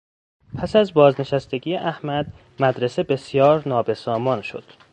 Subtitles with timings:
[0.57, 4.63] پس از بازنشستگی احمد مدرسه بسیار نابسامان شد.